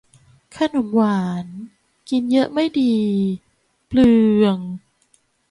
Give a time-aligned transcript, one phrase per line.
[0.55, 1.45] ขนมหวาน
[2.09, 2.95] กินเยอะไม่ดี
[3.87, 4.57] เปลือง